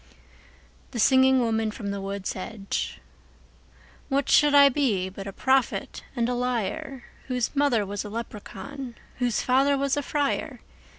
The 0.89 0.99
Singing 0.99 1.41
Woman 1.41 1.69
from 1.69 1.91
the 1.91 2.01
Wood's 2.01 2.35
Edge 2.35 2.99
WHAT 4.09 4.31
should 4.31 4.55
I 4.55 4.67
be 4.67 5.09
but 5.09 5.27
a 5.27 5.31
prophet 5.31 6.03
and 6.15 6.27
a 6.27 6.33
liar, 6.33 7.03
Whose 7.27 7.55
mother 7.55 7.85
was 7.85 8.03
a 8.03 8.09
leprechaun, 8.09 8.95
whose 9.19 9.43
father 9.43 9.77
was 9.77 9.95
a 9.95 10.01
friar? 10.01 10.61